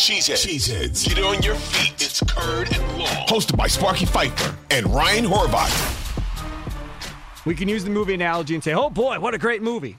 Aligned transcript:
Cheeseheads. 0.00 0.46
Cheeseheads. 0.46 1.06
Get 1.06 1.22
on 1.22 1.42
your 1.42 1.54
feet. 1.56 1.92
It's 2.02 2.22
Curd 2.22 2.74
and 2.74 2.98
Long. 2.98 3.06
Hosted 3.26 3.58
by 3.58 3.66
Sparky 3.66 4.06
Fifer 4.06 4.56
and 4.70 4.86
Ryan 4.86 5.26
Horvath. 5.26 6.00
We 7.44 7.54
can 7.54 7.68
use 7.68 7.84
the 7.84 7.90
movie 7.90 8.14
analogy 8.14 8.54
and 8.54 8.64
say, 8.64 8.72
oh 8.72 8.88
boy, 8.88 9.20
what 9.20 9.34
a 9.34 9.38
great 9.38 9.60
movie. 9.60 9.98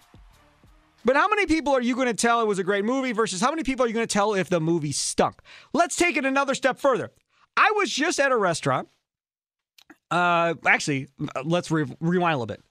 But 1.06 1.16
how 1.16 1.28
many 1.28 1.46
people 1.46 1.74
are 1.74 1.82
you 1.82 1.94
going 1.94 2.08
to 2.08 2.16
tell 2.16 2.42
it 2.42 2.48
was 2.48 2.58
a 2.58 2.64
great 2.64 2.84
movie 2.84 3.12
versus 3.12 3.42
how 3.42 3.52
many 3.52 3.62
people 3.62 3.86
are 3.86 3.88
you 3.88 3.94
going 3.94 4.08
to 4.08 4.12
tell 4.12 4.34
if 4.34 4.50
the 4.50 4.60
movie 4.60 4.92
stunk? 4.92 5.40
Let's 5.72 5.96
take 5.96 6.18
it 6.18 6.26
another 6.26 6.56
step 6.56 6.80
further. 6.80 7.12
I 7.56 7.72
was 7.76 7.92
just 7.92 8.20
at 8.20 8.32
a 8.32 8.38
restaurant. 8.38 8.90
Uh, 10.10 10.56
actually, 10.66 11.10
let's 11.46 11.70
re- 11.70 11.96
rewind 12.00 12.34
a 12.34 12.38
little 12.38 12.48
bit. 12.48 12.64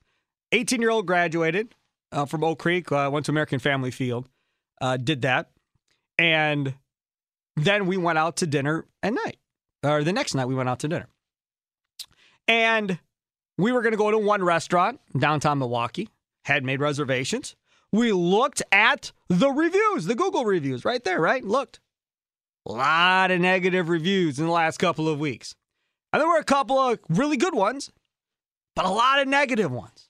18 0.50 0.80
year 0.80 0.90
old 0.90 1.06
graduated 1.06 1.76
uh, 2.10 2.24
from 2.24 2.42
Oak 2.42 2.58
Creek, 2.58 2.90
uh, 2.90 3.08
went 3.12 3.26
to 3.26 3.30
American 3.30 3.60
Family 3.60 3.92
Field, 3.92 4.28
uh, 4.80 4.96
did 4.96 5.22
that. 5.22 5.50
And 6.18 6.74
then 7.56 7.86
we 7.86 7.96
went 7.96 8.18
out 8.18 8.36
to 8.38 8.46
dinner 8.46 8.86
at 9.02 9.12
night, 9.12 9.38
or 9.82 10.04
the 10.04 10.12
next 10.12 10.34
night 10.34 10.46
we 10.46 10.54
went 10.54 10.68
out 10.68 10.80
to 10.80 10.88
dinner. 10.88 11.08
And 12.48 12.98
we 13.58 13.72
were 13.72 13.82
going 13.82 13.92
to 13.92 13.98
go 13.98 14.10
to 14.10 14.18
one 14.18 14.42
restaurant 14.42 15.00
downtown 15.18 15.58
Milwaukee, 15.58 16.08
had 16.44 16.64
made 16.64 16.80
reservations. 16.80 17.54
We 17.92 18.12
looked 18.12 18.62
at 18.72 19.12
the 19.28 19.50
reviews, 19.50 20.06
the 20.06 20.14
Google 20.14 20.44
reviews 20.44 20.84
right 20.84 21.02
there, 21.02 21.20
right? 21.20 21.44
Looked. 21.44 21.80
A 22.66 22.72
lot 22.72 23.30
of 23.30 23.40
negative 23.40 23.88
reviews 23.88 24.38
in 24.38 24.46
the 24.46 24.52
last 24.52 24.78
couple 24.78 25.08
of 25.08 25.18
weeks. 25.18 25.54
And 26.12 26.20
there 26.20 26.28
were 26.28 26.38
a 26.38 26.44
couple 26.44 26.78
of 26.78 26.98
really 27.08 27.36
good 27.36 27.54
ones, 27.54 27.90
but 28.76 28.84
a 28.84 28.90
lot 28.90 29.20
of 29.20 29.28
negative 29.28 29.70
ones. 29.70 30.08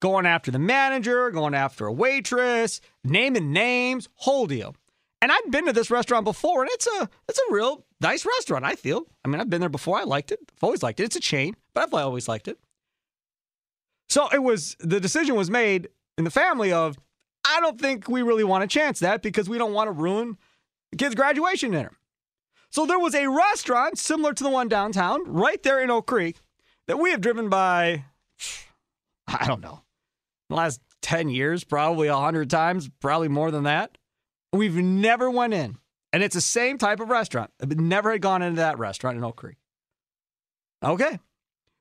Going 0.00 0.26
after 0.26 0.50
the 0.50 0.58
manager, 0.58 1.30
going 1.30 1.54
after 1.54 1.86
a 1.86 1.92
waitress, 1.92 2.80
naming 3.04 3.52
names, 3.52 4.08
whole 4.16 4.46
deal. 4.46 4.76
And 5.24 5.32
I've 5.32 5.50
been 5.50 5.64
to 5.64 5.72
this 5.72 5.90
restaurant 5.90 6.26
before, 6.26 6.60
and 6.60 6.70
it's 6.74 6.86
a 6.86 7.08
it's 7.30 7.38
a 7.38 7.54
real 7.54 7.86
nice 7.98 8.26
restaurant, 8.26 8.66
I 8.66 8.74
feel. 8.74 9.06
I 9.24 9.28
mean, 9.28 9.40
I've 9.40 9.48
been 9.48 9.60
there 9.60 9.70
before. 9.70 9.98
I 9.98 10.02
liked 10.02 10.30
it. 10.32 10.38
I've 10.54 10.62
always 10.62 10.82
liked 10.82 11.00
it. 11.00 11.04
It's 11.04 11.16
a 11.16 11.20
chain, 11.20 11.56
but 11.72 11.82
I've 11.82 11.94
always 11.94 12.28
liked 12.28 12.46
it. 12.46 12.58
So 14.10 14.28
it 14.34 14.42
was 14.42 14.76
the 14.80 15.00
decision 15.00 15.34
was 15.34 15.48
made 15.48 15.88
in 16.18 16.24
the 16.24 16.30
family 16.30 16.74
of 16.74 16.98
I 17.42 17.58
don't 17.60 17.80
think 17.80 18.06
we 18.06 18.20
really 18.20 18.44
want 18.44 18.64
to 18.64 18.68
chance 18.68 19.00
that 19.00 19.22
because 19.22 19.48
we 19.48 19.56
don't 19.56 19.72
want 19.72 19.88
to 19.88 19.92
ruin 19.92 20.36
the 20.90 20.98
kid's 20.98 21.14
graduation 21.14 21.70
dinner. 21.70 21.92
So 22.68 22.84
there 22.84 22.98
was 22.98 23.14
a 23.14 23.26
restaurant 23.26 23.96
similar 23.96 24.34
to 24.34 24.44
the 24.44 24.50
one 24.50 24.68
downtown, 24.68 25.22
right 25.24 25.62
there 25.62 25.80
in 25.80 25.90
Oak 25.90 26.06
Creek, 26.06 26.36
that 26.86 26.98
we 26.98 27.12
have 27.12 27.22
driven 27.22 27.48
by, 27.48 28.04
I 29.26 29.46
don't 29.46 29.62
know, 29.62 29.80
the 30.50 30.56
last 30.56 30.82
10 31.00 31.30
years, 31.30 31.64
probably 31.64 32.08
a 32.08 32.12
100 32.12 32.50
times, 32.50 32.90
probably 33.00 33.28
more 33.28 33.50
than 33.50 33.62
that. 33.62 33.96
We've 34.54 34.76
never 34.76 35.30
went 35.30 35.52
in. 35.52 35.78
And 36.12 36.22
it's 36.22 36.36
the 36.36 36.40
same 36.40 36.78
type 36.78 37.00
of 37.00 37.10
restaurant. 37.10 37.50
I 37.60 37.66
never 37.66 38.12
had 38.12 38.22
gone 38.22 38.40
into 38.40 38.56
that 38.56 38.78
restaurant 38.78 39.18
in 39.18 39.24
Oak 39.24 39.36
Creek. 39.36 39.56
Okay. 40.82 41.18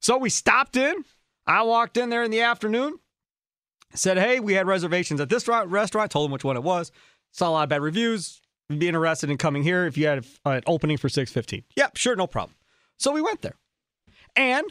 So 0.01 0.17
we 0.17 0.29
stopped 0.29 0.75
in. 0.75 1.05
I 1.45 1.61
walked 1.61 1.97
in 1.97 2.09
there 2.09 2.23
in 2.23 2.31
the 2.31 2.41
afternoon, 2.41 2.97
said, 3.93 4.17
hey, 4.17 4.39
we 4.39 4.53
had 4.53 4.65
reservations 4.65 5.21
at 5.21 5.29
this 5.29 5.47
restaurant, 5.47 6.11
told 6.11 6.25
them 6.25 6.31
which 6.31 6.43
one 6.43 6.57
it 6.57 6.63
was. 6.63 6.91
Saw 7.31 7.49
a 7.49 7.51
lot 7.51 7.63
of 7.63 7.69
bad 7.69 7.81
reviews. 7.81 8.41
Would 8.69 8.79
be 8.79 8.87
interested 8.87 9.29
in 9.29 9.37
coming 9.37 9.61
here 9.61 9.85
if 9.85 9.97
you 9.97 10.07
had 10.07 10.25
an 10.45 10.63
opening 10.65 10.97
for 10.97 11.09
615. 11.09 11.63
Yep, 11.75 11.97
sure, 11.97 12.15
no 12.15 12.27
problem. 12.27 12.55
So 12.97 13.11
we 13.11 13.21
went 13.21 13.41
there. 13.41 13.55
And 14.35 14.65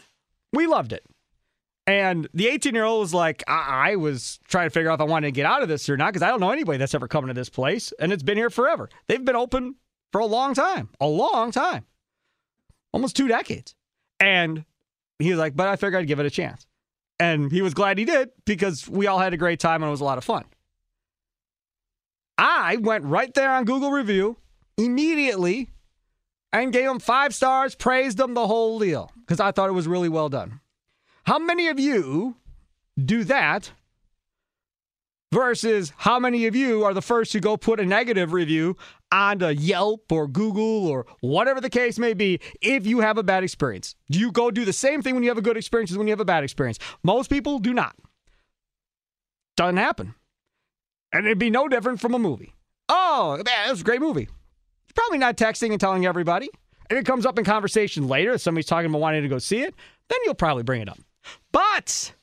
we 0.53 0.67
loved 0.67 0.93
it. 0.93 1.05
And 1.87 2.29
the 2.33 2.49
18 2.49 2.75
year 2.75 2.85
old 2.85 3.01
was 3.01 3.15
like, 3.15 3.43
I-, 3.49 3.91
I 3.91 3.97
was 3.97 4.39
trying 4.49 4.67
to 4.67 4.71
figure 4.71 4.91
out 4.91 4.95
if 4.95 5.01
I 5.01 5.05
wanted 5.05 5.29
to 5.29 5.33
get 5.33 5.47
out 5.47 5.63
of 5.63 5.69
this 5.69 5.89
or 5.89 5.97
not 5.97 6.13
because 6.13 6.23
I 6.23 6.29
don't 6.29 6.41
know 6.41 6.51
anybody 6.51 6.79
that's 6.79 6.95
ever 6.95 7.09
coming 7.09 7.29
to 7.29 7.35
this 7.35 7.49
place. 7.49 7.93
And 7.99 8.13
it's 8.13 8.23
been 8.23 8.37
here 8.37 8.51
forever. 8.51 8.89
They've 9.09 9.25
been 9.25 9.37
open 9.37 9.77
for 10.13 10.21
a 10.21 10.27
long 10.27 10.55
time, 10.55 10.91
a 11.01 11.07
long 11.07 11.51
time, 11.51 11.85
almost 12.93 13.17
two 13.17 13.29
decades. 13.29 13.75
And 14.21 14.65
he 15.19 15.31
was 15.31 15.39
like, 15.39 15.57
but 15.57 15.69
I 15.69 15.77
figured 15.77 16.03
I'd 16.03 16.09
give 16.09 16.21
it 16.21 16.27
a 16.27 16.31
chance. 16.31 16.67
And 17.19 17.51
he 17.51 17.63
was 17.63 17.75
glad 17.75 17.99
he 17.99 18.05
did 18.05 18.31
because 18.45 18.89
we 18.89 19.07
all 19.07 19.19
had 19.19 19.35
a 19.35 19.37
great 19.37 19.61
time 19.61 19.83
and 19.83 19.89
it 19.89 19.91
was 19.91 20.01
a 20.01 20.05
lot 20.05 20.19
of 20.19 20.25
fun. 20.25 20.45
I 22.39 22.77
went 22.77 23.05
right 23.05 23.33
there 23.35 23.53
on 23.53 23.65
Google 23.65 23.91
Review 23.91 24.37
immediately 24.77 25.71
and 26.53 26.73
gave 26.73 26.89
him 26.89 26.99
five 26.99 27.35
stars, 27.35 27.75
praised 27.75 28.19
him 28.19 28.35
the 28.35 28.47
whole 28.47 28.79
deal 28.79 29.13
because 29.21 29.41
I 29.41 29.53
thought 29.53 29.69
it 29.69 29.75
was 29.75 29.87
really 29.87 30.09
well 30.09 30.29
done. 30.29 30.61
How 31.25 31.39
many 31.39 31.69
of 31.69 31.79
you 31.79 32.37
do 33.03 33.25
that 33.25 33.73
versus 35.33 35.93
how 35.97 36.19
many 36.19 36.47
of 36.47 36.55
you 36.55 36.85
are 36.85 36.93
the 36.93 37.03
first 37.03 37.33
to 37.33 37.41
go 37.41 37.57
put 37.57 37.81
a 37.81 37.87
negative 37.87 38.33
review 38.33 38.77
onto 39.11 39.47
Yelp 39.47 40.11
or 40.11 40.27
Google 40.27 40.87
or 40.87 41.07
whatever 41.21 41.61
the 41.61 41.71
case 41.71 41.99
may 41.99 42.13
be 42.13 42.41
if 42.61 42.87
you 42.87 43.01
have 43.01 43.19
a 43.19 43.23
bad 43.23 43.45
experience? 43.45 43.95
Do 44.11 44.19
you 44.19 44.33
go 44.33 44.51
do 44.51 44.65
the 44.65 44.73
same 44.73 45.01
thing 45.01 45.15
when 45.15 45.23
you 45.23 45.31
have 45.31 45.39
a 45.39 45.43
good 45.43 45.57
experience 45.57 45.91
as 45.91 45.99
when 45.99 46.07
you 46.07 46.13
have 46.13 46.21
a 46.21 46.25
bad 46.25 46.45
experience? 46.45 46.79
Most 47.03 47.31
people 47.31 47.59
do 47.59 47.73
not. 47.73 47.95
Doesn't 49.57 49.77
happen. 49.77 50.15
And 51.13 51.27
it'd 51.27 51.39
be 51.39 51.51
no 51.51 51.69
different 51.69 52.01
from 52.01 52.15
a 52.15 52.19
movie. 52.19 52.55
Oh, 52.89 53.37
man, 53.37 53.45
that 53.45 53.71
was 53.71 53.83
a 53.83 53.85
great 53.85 54.01
movie. 54.01 54.23
You're 54.23 54.95
probably 54.95 55.19
not 55.19 55.37
texting 55.37 55.71
and 55.71 55.81
telling 55.81 56.05
everybody. 56.05 56.51
If 56.91 56.99
it 56.99 57.07
comes 57.07 57.25
up 57.25 57.39
in 57.39 57.45
conversation 57.45 58.09
later, 58.09 58.33
if 58.33 58.41
somebody's 58.41 58.67
talking 58.67 58.91
about 58.91 59.01
wanting 59.01 59.23
to 59.23 59.29
go 59.29 59.39
see 59.39 59.63
it, 59.63 59.75
then 60.09 60.19
you'll 60.25 60.35
probably 60.35 60.63
bring 60.63 60.83
it 60.83 60.89
up. 60.89 60.99
But 61.53 62.15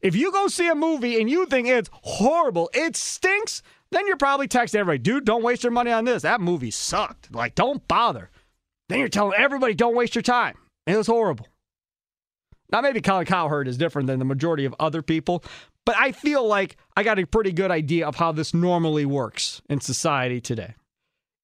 if 0.00 0.14
you 0.14 0.32
go 0.32 0.48
see 0.48 0.68
a 0.68 0.74
movie 0.74 1.20
and 1.20 1.30
you 1.30 1.46
think 1.46 1.68
it's 1.68 1.90
horrible, 1.92 2.70
it 2.74 2.96
stinks, 2.96 3.62
then 3.90 4.06
you're 4.06 4.16
probably 4.16 4.48
texting 4.48 4.76
everybody, 4.80 4.98
dude, 4.98 5.24
don't 5.24 5.42
waste 5.42 5.62
your 5.62 5.72
money 5.72 5.92
on 5.92 6.04
this. 6.04 6.22
That 6.22 6.40
movie 6.40 6.70
sucked. 6.70 7.34
Like, 7.34 7.54
don't 7.54 7.86
bother. 7.88 8.30
Then 8.88 8.98
you're 8.98 9.08
telling 9.08 9.38
everybody, 9.38 9.74
don't 9.74 9.96
waste 9.96 10.14
your 10.14 10.22
time. 10.22 10.56
It 10.86 10.96
was 10.96 11.06
horrible. 11.06 11.48
Now, 12.70 12.80
maybe 12.80 13.00
Colin 13.00 13.26
Cowherd 13.26 13.68
is 13.68 13.78
different 13.78 14.08
than 14.08 14.18
the 14.18 14.24
majority 14.24 14.64
of 14.64 14.74
other 14.80 15.00
people, 15.00 15.44
but 15.86 15.96
I 15.96 16.12
feel 16.12 16.46
like 16.46 16.76
I 16.96 17.02
got 17.02 17.18
a 17.18 17.26
pretty 17.26 17.52
good 17.52 17.70
idea 17.70 18.06
of 18.06 18.16
how 18.16 18.32
this 18.32 18.52
normally 18.52 19.04
works 19.04 19.62
in 19.68 19.80
society 19.80 20.40
today. 20.40 20.74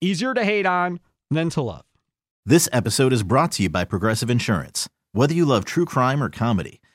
Easier 0.00 0.34
to 0.34 0.44
hate 0.44 0.66
on 0.66 0.98
than 1.30 1.50
to 1.50 1.62
love. 1.62 1.84
This 2.44 2.68
episode 2.72 3.12
is 3.12 3.22
brought 3.22 3.52
to 3.52 3.62
you 3.62 3.68
by 3.68 3.84
Progressive 3.84 4.30
Insurance. 4.30 4.88
Whether 5.12 5.34
you 5.34 5.44
love 5.44 5.64
true 5.64 5.84
crime 5.84 6.22
or 6.22 6.30
comedy, 6.30 6.80